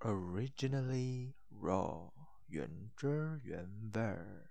[0.00, 2.10] Originally raw，
[2.48, 4.50] 原汁原味儿。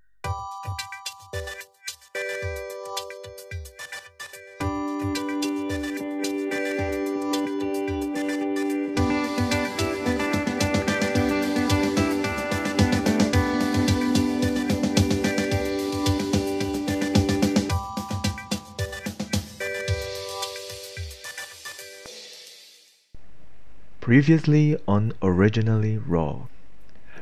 [24.09, 26.39] Previously on Originally Raw，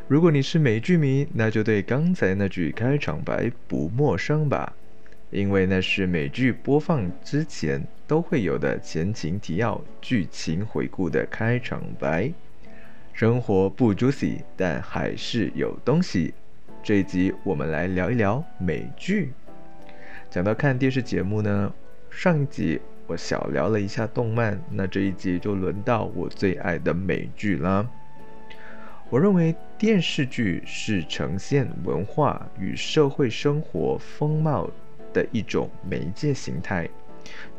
[0.07, 4.73] 如果你是美剧迷，那就对刚才那句开场白不陌生吧？
[5.33, 12.33] 因为那是美剧播放之前都会有的前情提要、剧情回顾的开场白。
[13.13, 16.35] 生活不 juicy，但还是有东西。
[16.85, 19.33] 这一集我们来聊一聊美剧。
[20.31, 21.75] 讲到看电视节目呢，
[22.13, 22.81] 上一集。
[23.09, 27.89] 我小聊了一下动漫，那这一集就轮到我最爱的美剧了。
[29.09, 34.69] 我认为电视剧是呈现文化与社会生活风貌
[35.13, 36.89] 的一种媒介形态。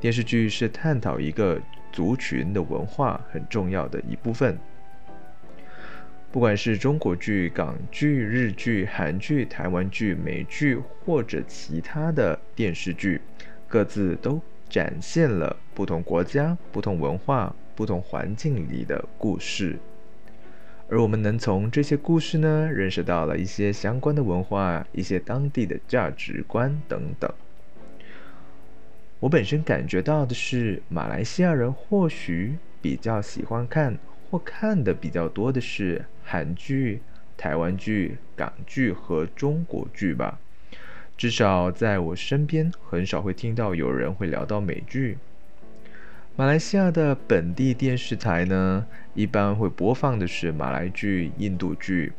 [0.01, 1.61] 电视剧是探讨一个
[1.93, 4.57] 族群的文化很重要的一部分。
[6.29, 13.21] 不管是中国剧、港剧、日剧、韩剧、台湾剧、美剧或者其他的电视剧，
[13.65, 14.41] 各自都。
[14.69, 19.79] 展现了不同国家、不同文化、不同环境里的故事，
[20.89, 27.31] 而我们能从这些故事呢，认识到了一些相关的文化、一些当地的价值观等等。
[29.19, 33.97] 我本身感觉到的是，马来西亚人或许比较喜欢看
[34.29, 37.01] 或看的比较多的是韩剧、
[37.35, 40.39] 台湾剧、港剧和中国剧吧。
[41.17, 45.17] 至少在我身边，很少会听到有人会聊到美剧。
[46.35, 52.13] 马来西亚的本地电视台呢，一般会播放的是马来剧、印度剧，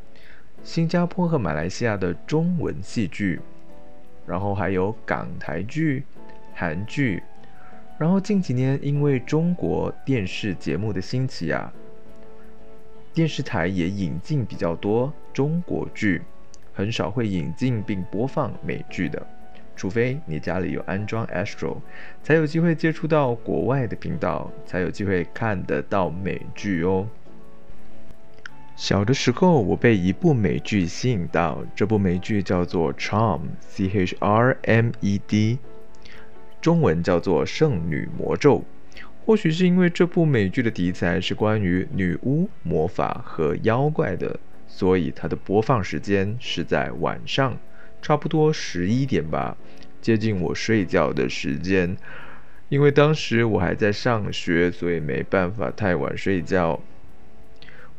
[0.64, 3.38] 新加坡和马来西亚的中文戏剧，
[4.26, 6.02] 然后还有港台剧、
[6.52, 7.22] 韩剧。
[7.98, 11.72] 然后近几年因为中国电视节目的兴起啊，
[13.14, 16.22] 电视台也引进比较多中国剧。
[16.78, 19.26] 很少会引进并播放美剧的，
[19.74, 21.78] 除非你家里有安装 Astro，
[22.22, 27.08] 才有机会接触到国外的频道，才有机会看得到美剧哦。
[28.76, 35.58] 小的时候，我被一部美剧吸引到，这部美剧叫做《Charm》（C H R M E D），
[36.60, 38.60] 中文叫做《圣女魔咒》。
[39.26, 44.38] 或许是因为这部美剧的题材是关于女巫、魔法和妖怪的。
[44.68, 47.58] 所以它的播放时间是在晚上，
[48.00, 49.56] 差不多十一点吧，
[50.00, 51.96] 接近我睡觉的时间。
[52.68, 56.78] 因为当时我还在上学，所以没办法太晚睡觉。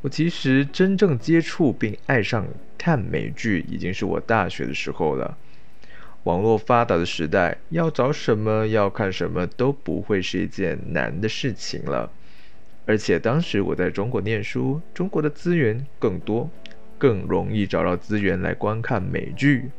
[0.01, 2.47] 我其实真正接触并爱上
[2.77, 5.37] 看美剧，已经是我大学的时候了。
[6.23, 12.11] 网络发达的时代，要找什么、要看什么都不会是一件难的事情了。
[12.89, 16.49] 而且当时我在中国念书，中国的资源更多，
[16.97, 19.69] 更容易找到资源来观看美剧。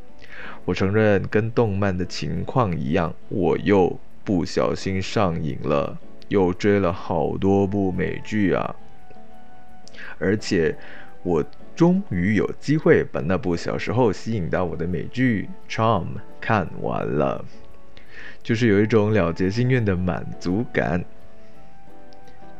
[0.63, 8.77] 我承认跟动漫的情况一样，我又不小心上瘾了，又追了好多部美剧啊。
[10.17, 10.73] 而且
[11.21, 11.43] 我
[11.75, 16.05] 终于有机会把那部小时候吸引到我的美剧《Charm》
[16.39, 17.43] 看完了，
[18.41, 21.03] 就是有一种了结心愿的满足感。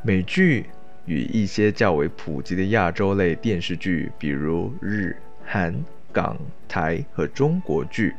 [0.04, 0.66] 美剧
[1.06, 6.36] 与一些较为普及的亚洲类电视剧，比如日、韩、港、
[6.68, 8.16] 台和中国剧，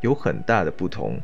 [0.00, 1.20] 有很大的不同。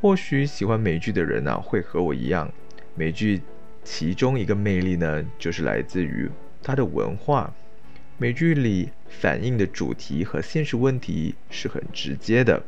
[0.00, 2.50] 或许喜欢美剧的人呢，会和我一样，
[2.94, 3.42] 美剧
[3.84, 6.30] 其中一个魅力呢，就是来自于
[6.62, 7.52] 它的文化。
[8.16, 12.62] 美剧里反映的主题和现实问题是很直接的。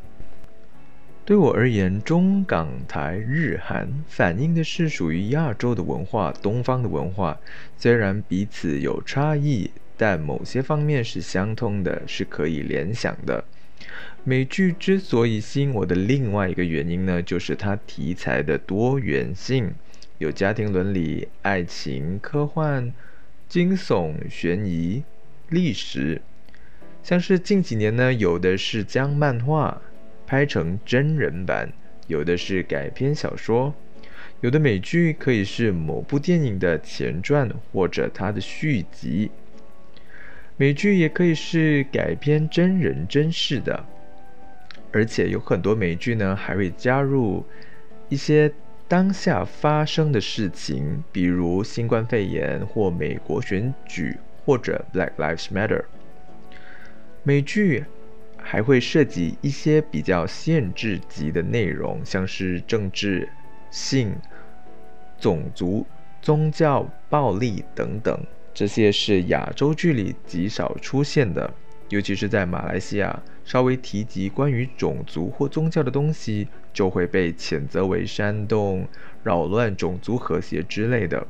[1.29, 7.39] 对我而言，中港台日韩反映的是属于亚洲的文化，东方的文化。
[7.77, 13.45] 虽然彼此有差异，但某些方面是相通的，是可以联想的。
[14.25, 19.71] 美剧之所以吸引我的另外一个原因呢，就是它题材的多元性，
[20.17, 22.91] 有家庭伦理、爱情、科幻、
[23.47, 25.05] 惊悚、悬疑、
[25.51, 26.23] 历史。
[27.03, 29.83] 像是近几年呢，有的是将漫画。
[30.29, 31.73] 拍成真人版，
[32.07, 33.75] 有的是改编小说，
[34.43, 39.31] 有的美剧可以是某部电影的前传或者它的续集，
[40.59, 43.87] 美剧也可以是改编真人真事的，
[44.93, 47.43] 而且有很多美剧呢还会加入
[48.11, 48.53] 一些
[48.87, 55.85] 当下发生的事情，比如新冠肺炎或美国选举或者 Black Lives Matter。
[57.23, 57.85] 美剧
[58.51, 63.29] 还会涉及一些比较限制级的内容，像是政治、
[63.71, 64.17] 性、
[65.19, 65.87] 种族、
[66.23, 68.19] 宗教、暴力等等，
[68.55, 71.53] 这些是亚洲剧里极少出现的。
[71.91, 78.89] 尤其是在马来西亚，稍微提及关于种族或宗教的东西，就会被谴责为煽动、
[79.23, 81.27] 扰乱种族和谐之类的。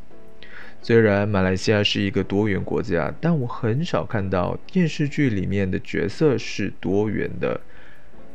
[0.80, 7.60] 虽然马来西亚是一个多元国家，但我很少看到电视剧里面的角色是多元的。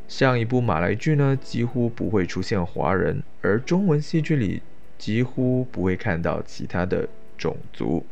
[0.08, 4.62] 像一部马来剧呢，几乎不会出现华人，而中文戏剧里
[4.98, 7.08] 几乎不会看到其他的
[7.38, 8.06] 种族。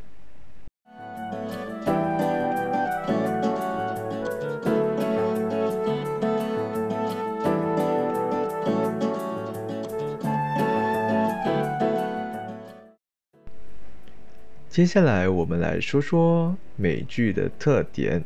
[14.72, 18.24] 接下来我们来说说美剧的特点。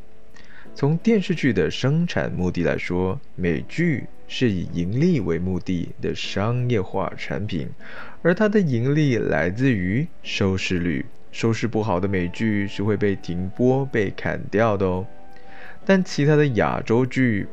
[0.76, 7.68] 从电视剧的生产目的来说，美剧是以盈利为目的的商业化产品，
[8.22, 11.04] 而它的盈利来自于收视率。
[11.32, 15.08] 收视不好的美剧是会被停播、被砍掉的哦。
[15.84, 17.48] 但其他的亚洲剧，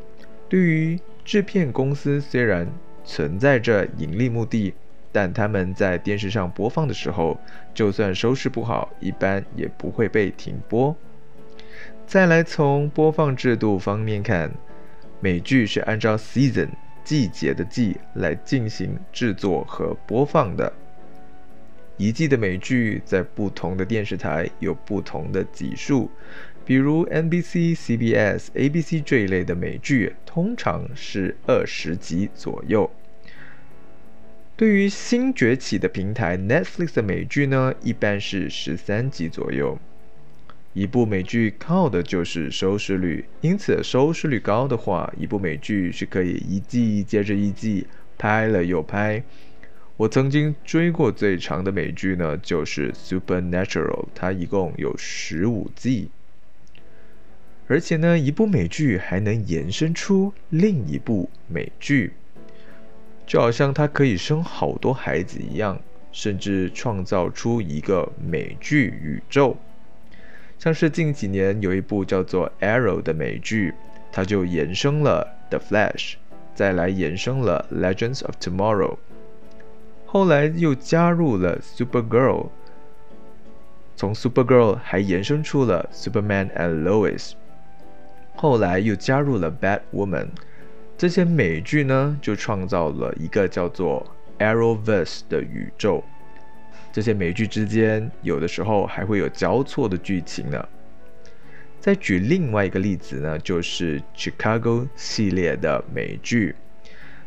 [0.51, 2.69] 对于制片公司虽然
[3.07, 4.75] 存在着盈利目的。
[5.13, 7.39] 但他们在电视上播放的时候，
[7.75, 10.97] 就算收视不好，一般也不会被停播。
[12.07, 14.51] 再来从播放制度方面看，
[15.21, 16.69] 美剧是按照 season
[17.05, 20.73] 季节的季来进行制作和播放的。
[21.99, 26.11] 一季的美剧在不同的电视台有不同的集数，
[26.65, 32.91] 比如 NBC、CBS、ABC 这一类的美剧，通常是二十集左右。
[34.63, 39.77] 对于新崛起的平台 Netflix 的美剧呢，一般是十三集左右。
[40.73, 49.25] 一部美剧靠的就是收视率，因此收视率高的话，一部美剧是可以一季接着一季拍了又拍。
[49.97, 56.09] 我曾经追过最长的美剧呢，就是《Supernatural》，它一共有十五季。
[57.67, 62.13] 而且呢，一部美剧还能延伸出另一部美剧。
[63.33, 65.81] 就好像它可以生好多孩子一样，
[66.13, 69.57] 甚至创造出一个美剧宇宙。
[70.59, 73.73] 像是近几年有一部叫做《Arrow》的美剧，
[74.13, 76.13] 它就延伸了《The Flash》，
[76.55, 78.97] 再来延伸了《Legends of Tomorrow》，
[80.05, 82.45] 后来又加入了《Supergirl》，
[83.97, 87.31] 从《Supergirl》还延伸出了《Superman and Lois》，
[88.37, 90.27] 后来又加入了《Batwoman》。
[91.03, 94.07] 这些美剧呢，就创造了一个叫做
[94.39, 96.01] Arrowverse 的宇宙。
[96.93, 100.65] 这些美剧之间，有的时候还会有交错的剧情呢。
[101.81, 106.55] 再举另外一个例子呢，就是 Chicago 系列的美剧，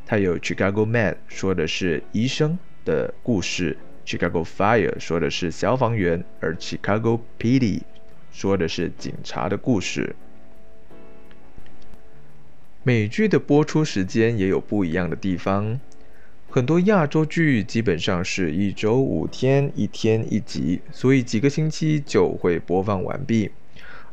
[0.05, 3.75] 它有 Chicago Med 说的是医生的故事
[4.05, 7.81] ，Chicago Fire 说的是消防员，而 Chicago PD
[8.31, 10.15] 说的是警察的故事。
[12.87, 15.79] 美剧的播出时间也有不一样的地方，
[16.47, 23.49] 很多亚洲剧基本上是一周五天，一天一集，所以几个星期就会播放完毕。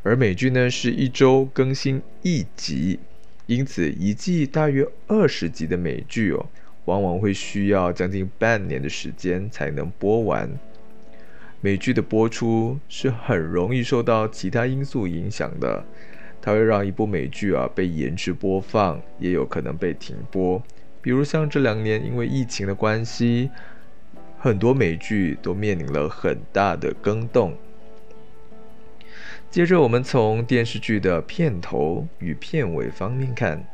[0.03, 2.99] 而美剧呢是一周更新一集，
[3.45, 6.47] 因此一季大约二十集的美剧哦，
[6.87, 10.49] 往往会需要将近半年的时间才能播完。
[11.61, 15.85] 美剧的播出是很容易受到其他因素影响的。
[16.43, 20.61] 它会让一部美剧啊被延迟播放，也有可能被停播。
[21.01, 23.49] 比如像这两年因为疫情的关系，
[24.39, 27.57] 很多美剧都面临了很大的更动。
[29.51, 33.65] 接着我们从电视剧的片头与片尾方面看，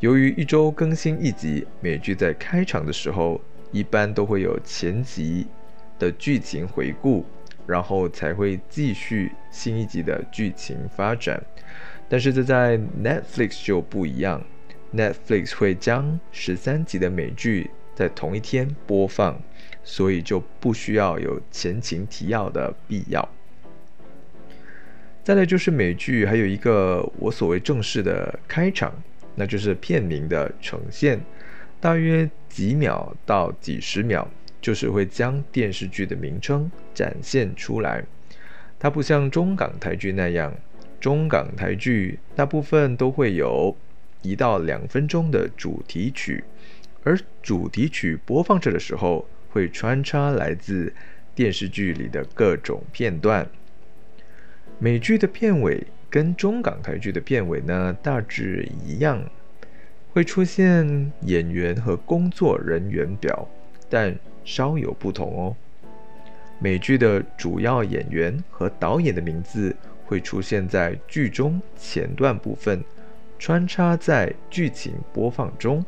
[0.00, 5.46] 由于一周更新一集，美剧在开场的时候一般都会有前集
[5.98, 7.24] 的剧情回顾。
[7.66, 11.42] 然后才会继续新一集的剧情发展，
[12.08, 14.44] 但是这在 Netflix 就不一样
[14.92, 19.40] ，Netflix 会将十三集的美剧在同一天播放，
[19.82, 23.26] 所以就不需要有前情提要的必要。
[25.22, 28.92] 再来就是美剧还有一个我所谓正式的开场，
[29.34, 31.18] 那就是片名的呈现，
[31.80, 34.30] 大约几秒到几十秒。
[34.64, 38.02] 就是会将电视剧的名称展现出来，
[38.78, 40.56] 它不像中港台剧那样，
[40.98, 43.76] 中港台剧大部分都会有
[44.22, 46.42] 一到两分钟的主题曲，
[47.02, 50.90] 而主题曲播放着的时候会穿插来自
[51.34, 53.46] 电视剧里的各种片段。
[54.78, 59.22] 美剧的片尾跟中港台剧的片尾呢大致一样，
[60.10, 63.46] 会出现演员和工作人员表，
[63.94, 64.12] 但
[64.44, 65.56] 稍有不同哦。
[66.58, 69.72] 美剧的主要演员和导演的名字
[70.04, 72.82] 会出现在剧中前段部分，
[73.38, 75.84] 穿插在剧情播放中。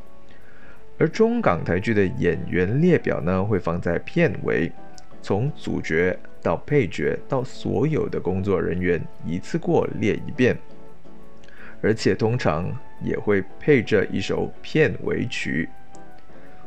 [0.99, 4.71] 而中港台剧的演员列表呢，会放在片尾，
[5.21, 10.57] 从主角到配角到所有的工作人员一次过列一遍，
[11.83, 12.71] 而且通常
[13.03, 15.69] 也会配着一首片尾曲。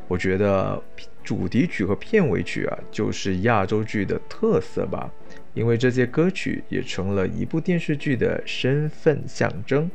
[0.07, 0.81] 我觉得
[1.29, 5.13] 主题曲和片尾曲啊，就是亚洲剧的特色吧，
[5.53, 9.91] 因为这些歌曲也成了一部电视剧的身份象征，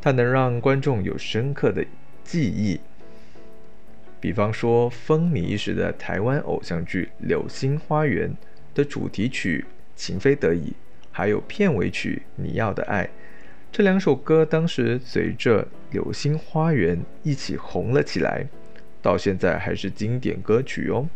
[0.00, 1.84] 它能让观众有深刻的
[2.24, 2.80] 记忆。
[4.18, 8.30] 比方说，风靡一时的台湾偶像剧《流星花园》
[8.74, 10.70] 的主题曲《情非得已》，
[11.10, 13.04] 还有片尾曲《你要的爱》，
[13.70, 18.46] 这两首歌当时随着《流星花园》一起红了起来，
[19.02, 21.08] 到现在还是经典歌曲哦。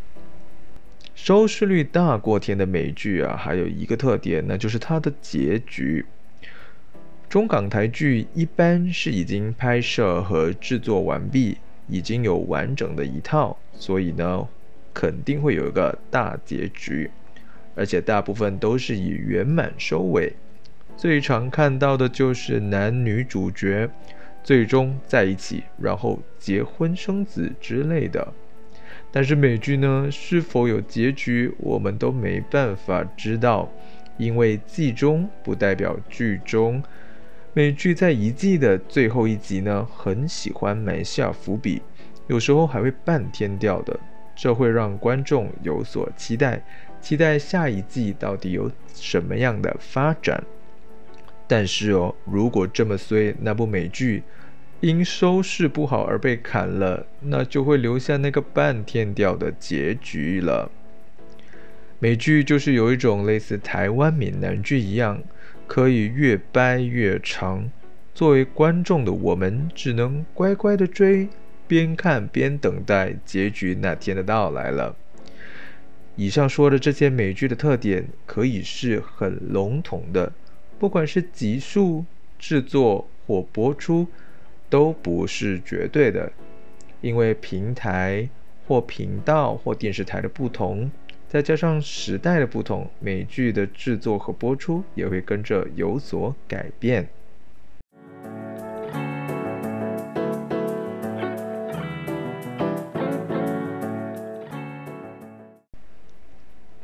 [1.15, 6.05] 收视率大过天的美剧啊，还有一个特点，那就是它的结局。
[7.29, 11.57] 中港台剧一般是已经拍摄和制作完毕。
[11.89, 14.49] 已经有完整的一套，所以呢，
[14.93, 17.09] 肯定会有一个大结局，
[17.77, 20.35] 而且大部分都是以圆满收尾。
[20.97, 23.89] 最常看到的就是男女主角
[24.47, 28.33] 最终在一起，然后结婚生子之类的。
[29.11, 33.69] 但是美剧呢，是否有结局，我们都没办法知道，
[34.17, 36.81] 因为季中不代表剧中。
[37.55, 41.83] 美剧在一季的最后一集呢，很喜欢埋下伏笔，
[42.29, 43.99] 有时候还会半天掉的，
[44.37, 46.63] 这会让观众有所期待，
[47.01, 50.41] 期待下一季到底有什么样的发展。
[51.49, 54.23] 但是哦，如果这么衰，那部美剧
[54.81, 60.71] 因收视不好而被砍了，那就会留下那个半天掉的结局了。
[61.99, 65.23] 美剧就是有一种类似台湾闽南剧一样。
[65.69, 67.69] 可以越掰越长，
[68.15, 71.29] 作为观众的我们只能乖乖的追，
[71.67, 74.95] 边看边等待结局那天的到来了。
[76.15, 80.33] 以上说的这些美剧的特点可以是很笼统的，
[80.79, 82.05] 不管是集数、
[82.39, 84.07] 制作或播出，
[84.69, 86.33] 都不是绝对的，
[87.01, 88.29] 因为平台
[88.67, 90.91] 或频道或电视台的不同。
[91.29, 97.09] 再加上时代的不同，美剧的制作和播出也会跟着有所改变。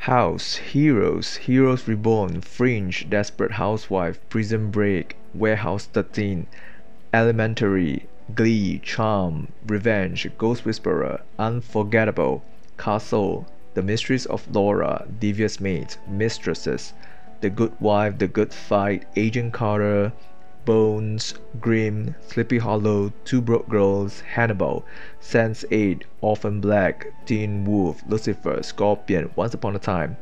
[0.05, 6.47] House, Heroes, Heroes Reborn, Fringe, Desperate Housewife, Prison Break, Warehouse 13,
[7.15, 12.43] Elementary, Glee, Charm, Revenge, Ghost Whisperer, Unforgettable,
[12.79, 13.47] Castle.
[13.75, 16.93] The Mysteries of Laura, Devious Mate, Mistresses,
[17.41, 20.13] The Good Wife, The Good Fight, Agent Carter,
[20.67, 24.85] Bones, Grimm, Sleepy Hollow, Two Broke Girls, Hannibal,
[25.21, 30.19] Sense 8, Orphan Black, Teen Wolf, Lucifer, Scorpion, Once Upon a Time,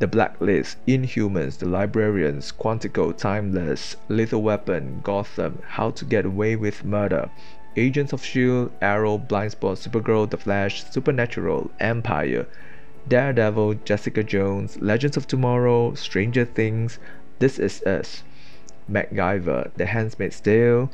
[0.00, 6.86] The Blacklist, Inhumans, The Librarians, Quantico, Timeless, Lethal Weapon, Gotham, How to Get Away with
[6.86, 7.28] Murder,
[7.76, 12.46] Agents of S.H.I.E.L.D., Arrow, Blindspot, Supergirl, The Flash, Supernatural, Empire,
[13.08, 16.98] Daredevil, Jessica Jones, Legends of Tomorrow, Stranger Things,
[17.38, 18.22] This Is Us,
[18.90, 20.90] MacGyver, The Handmaid's Tale,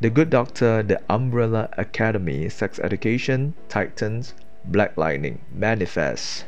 [0.00, 4.32] The Good Doctor, The Umbrella Academy, Sex Education, Titans,
[4.64, 6.46] Black Lightning, Manifest，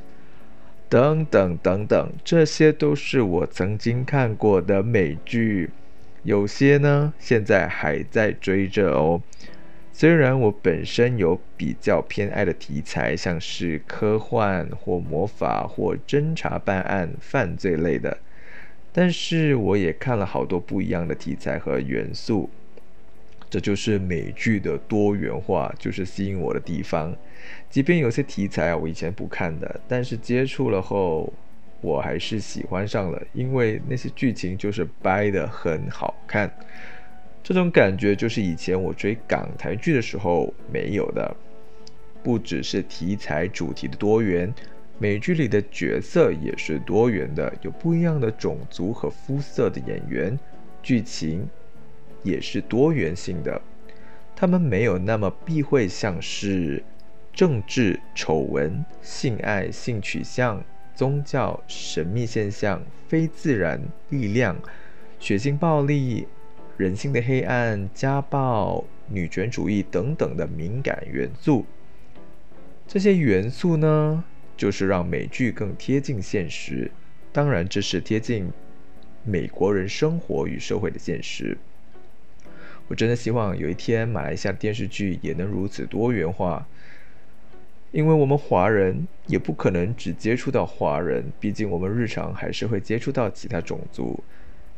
[0.88, 5.70] 等等等等，这些都是我曾经看过的美剧。
[6.22, 9.20] 有些呢，现在还在追着哦。
[9.92, 18.18] 虽然我本身有比较偏爱的题材，像是科幻或魔法或侦查办案、犯罪类的，
[18.92, 22.50] 但是我也看了好多不一样的题材和元素。
[23.48, 27.16] 这就是美剧的多元化，就是吸引我的地方。
[27.70, 31.32] 即便有些题材啊，我以前不看的，但是接触了后。
[31.82, 36.50] 我还是喜欢上了，因为那些剧情就是掰的很好看，
[37.44, 41.36] 这种感觉就是以前我追港台剧的时候没有的。
[42.24, 44.52] 不只是题材主题的多元，
[44.98, 50.36] 美剧里的角色也是多元的，有不一样的种族和肤色的演员，
[50.82, 51.46] 剧情
[52.22, 53.60] 也是多元性的，
[54.34, 56.82] 他们没有那么避讳，像是
[57.36, 60.64] 政治丑闻、性爱、性取向。
[60.94, 63.78] 宗教、神秘现象、非自然
[64.08, 64.56] 力量、
[65.20, 66.26] 血腥暴力、
[66.78, 71.66] 人性的黑暗、家暴、女权主义等等的敏感元素。
[72.88, 74.24] 这些元素呢，
[74.56, 76.90] 就是让美剧更贴近现实。
[77.30, 78.50] 当然，这是贴近
[79.22, 81.58] 美国人生活与社会的现实。
[82.88, 86.66] 我真的希望有一天马来西亚电视剧也能如此多元化，
[87.96, 94.22] 因为我们华人也不可能只接触到华人，毕竟我们日常还是会接触到其他种族，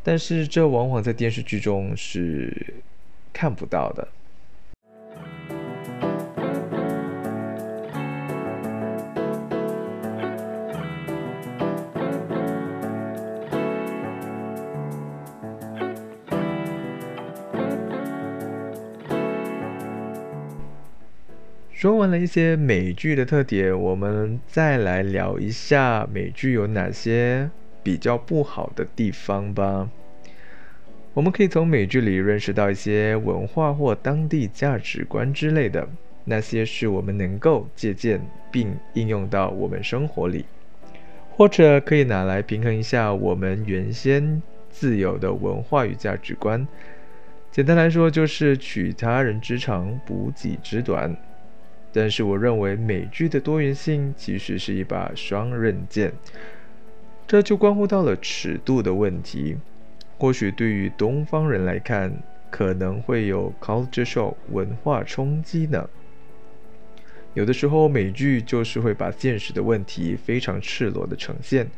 [0.04, 2.74] 但是这往往在电视剧中是
[3.32, 4.06] 看不到的。
[21.78, 27.48] 说完了一些美剧的特点，我们再来聊一下美剧有哪些
[27.84, 29.88] 比较不好的地方吧。
[31.14, 35.88] 我们可以从美剧里认识到一些文化或当地价值观之类的，
[36.24, 38.20] 那些是我们能够借鉴
[38.50, 40.46] 并应用到我们生活里，
[41.30, 46.66] 或者可以拿来平衡一下我们原先自有的文化与价值观。
[47.52, 51.16] 简单来说，就是取他人之长，补己之短。
[52.00, 56.12] 但是我认为美剧的多元性其实是一把双刃剑，
[57.26, 59.56] 这就关乎到了尺度的问题。
[60.16, 62.12] 或许对于东方人来看，
[62.50, 65.90] 可能会有 culture shock 文化冲击呢。
[67.34, 71.68] 有的时候美剧就是会把现实的问题非常赤裸的呈现，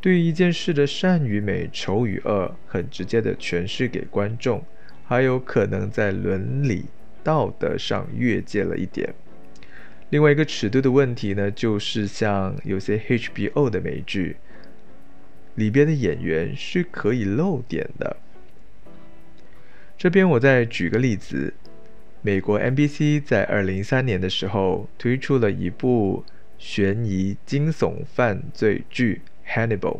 [0.00, 4.60] 对于一件事的善与美、丑与恶，很直接的诠释给观众，
[5.04, 6.86] 还有可能在伦理
[7.22, 9.14] 道德上越界了一点。
[10.10, 14.36] 另外一个尺度的问题呢，就是像有些 HBO 的美剧
[15.54, 18.16] 里边的演员是可以露点的。
[19.98, 21.52] 这边我再举个例子，
[22.22, 26.24] 美国 NBC 在二零一三年的时候推出了一部
[26.56, 29.20] 悬疑惊悚犯罪剧
[29.52, 29.98] 《Hannibal》。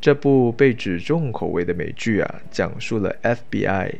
[0.00, 3.96] 这部被指重口味的美剧啊，讲述了 FBI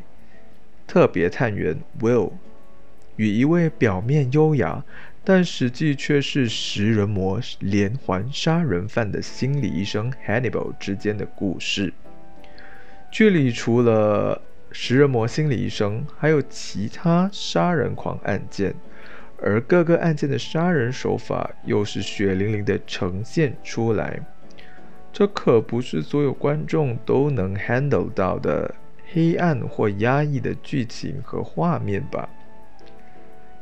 [0.87, 2.33] 特别探员 Will。
[3.16, 4.85] 与一位表面优雅，
[5.25, 11.92] 但实际却是食人魔连环杀人犯的心理医生 Hannibal 之间的故事。
[13.11, 14.40] 剧里除了
[14.72, 18.75] 食人魔心理医生，还有其他杀人狂案件，
[19.40, 24.18] 而各个案件的杀人手法又是血淋淋的呈现出来。
[25.12, 28.75] 这可不是所有观众都能 handle 到的
[29.12, 32.27] 黑暗或压抑的剧情和画面吧。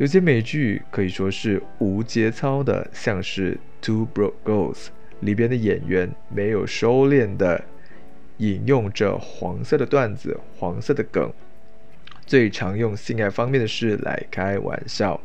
[0.01, 4.75] 有些美剧可以说是无节操的，像是《Two Broke Girls》
[5.21, 7.63] 里边的演员没有收敛的
[8.39, 11.31] 引用着黄色的段子、黄色的梗，
[12.25, 15.21] 最常用性爱方面的事来开玩笑。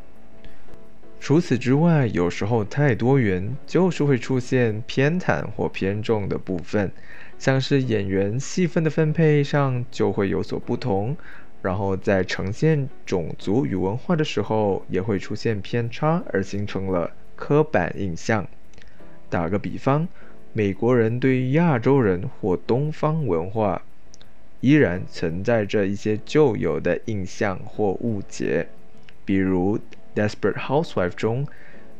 [1.21, 6.91] 除此之外，有时候太多元就是会出现偏袒或偏重的部分，
[7.39, 11.15] 像是演员戏份的分配上就会有所不同。
[11.65, 18.47] 然后在呈现种族与文化的时候，也会出现偏差，而形成了刻板印象。
[19.31, 20.07] 打个比方，
[20.53, 23.81] 美国人对于亚洲人或东方文化，
[24.61, 28.67] 依然存在着一些旧有的印象或误解。
[29.25, 29.79] 比如
[30.15, 31.47] 《Desperate Housewife》中，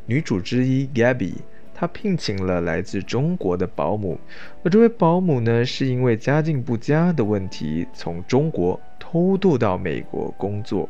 [0.05, 1.33] 女主之一 Gabby，
[1.73, 4.19] 她聘请了来自中国的保姆，
[4.63, 8.79] 而这位保姆呢，是因为家境不佳的问题，从中国。
[9.15, 10.89] 偷渡到美国工作。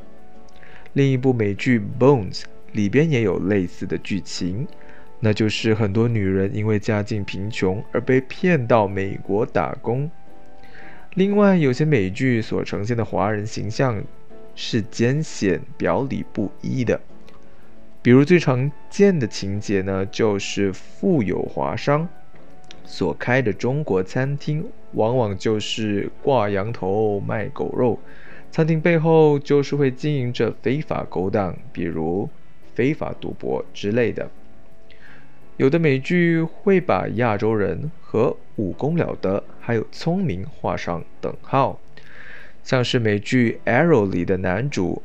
[0.94, 2.40] 另一部美剧《Bones》
[2.72, 4.68] 里边也有类似的剧情，
[5.20, 10.10] 那就是很多女人因为家境贫穷而被骗到美国打工。
[11.14, 14.04] 另外，有些美剧所呈现的华人形象
[14.56, 17.00] 是艰险、表里不一的。
[18.02, 22.10] 比如最常见的情节呢，就是富有华商
[22.86, 24.66] 所开的中国餐厅。
[24.92, 28.00] 往往就是挂羊头卖狗肉，
[28.50, 32.30] 餐厅背后就是会经营着非法勾当，比如
[32.74, 34.32] 非法赌博之类的。
[35.58, 41.78] 有的美剧会把亚洲人和武功了得还有聪明画上等号，
[42.64, 45.02] 像是美剧《Arrow》里的男主，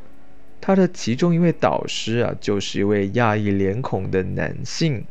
[0.61, 5.05] 他的其中一位导师啊，就是一位亚裔脸孔的男性，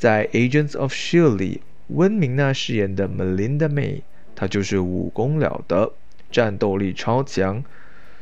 [0.00, 1.60] 在《Agents of Shield》里。
[1.88, 4.00] 温明娜饰演的 Melinda May，
[4.34, 5.92] 她就是武功了得，
[6.30, 7.62] 战斗力超强，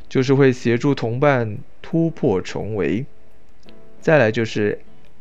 [0.08, 3.04] 就是会协助同伴突破重围。
[4.00, 4.80] 再来就是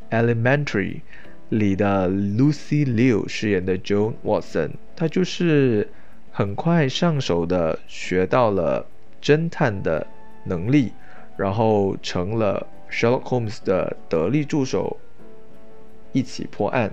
[0.10, 1.02] Elementary，
[1.50, 5.90] 里的 Lucy Liu 饰演的 Joan Watson，她就是
[6.32, 8.88] 很快上手的学到了
[9.22, 10.08] 侦探的
[10.46, 10.94] 能力，
[11.36, 14.98] 然后成了 Sherlock Holmes 的得力助手，
[16.12, 16.92] 一起破案。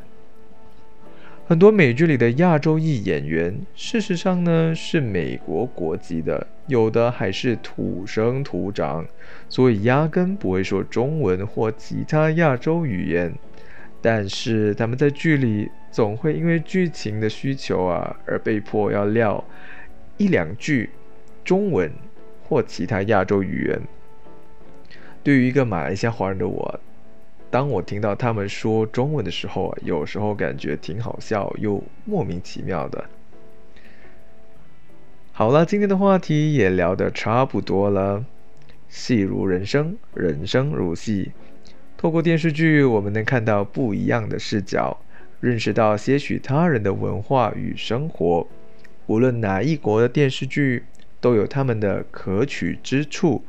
[1.46, 9.04] 很多美剧里的亚洲裔演员，事实上呢是美国国籍的，有的还是土生土长，
[9.50, 13.34] 所以压根不会说中文或其他亚洲语言。
[14.00, 19.44] 但是他们在剧里总会因为剧情的需求啊，而被迫要撂
[20.16, 20.88] 一两句
[21.44, 21.92] 中文
[22.48, 23.80] 或其他亚洲语言。
[25.22, 26.80] 对于一个马来西亚华人的我。
[27.54, 33.04] 当我听到他们说中文的时候，有时候感觉挺好笑又莫名其妙的。
[35.30, 38.24] 好了，今天的话题也聊得差不多了。
[38.88, 41.30] 戏如人生，人生如戏。
[41.96, 44.98] 透过电视剧，我们能看到不一样的视角，
[45.38, 48.44] 认识到些许他人的文化与生活。
[49.06, 50.82] 无论哪一国的电视剧，
[51.20, 53.44] 都有他们的可取之处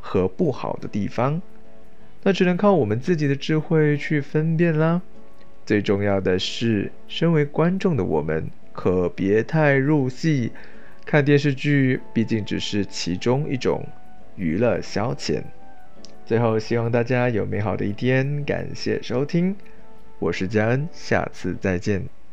[0.00, 1.42] 和不好的地方。
[2.24, 5.00] 那只能靠我们自己的智慧去分辨啦。
[5.64, 10.50] 最重要的是，身为观众的我们可别太入戏。
[11.06, 13.86] 看电视剧毕竟只是其中一种
[14.36, 15.42] 娱乐消遣。
[16.24, 19.54] 最后，希望大家有美好的一天，感谢收听，
[20.18, 22.23] 我是佳恩，下次再见。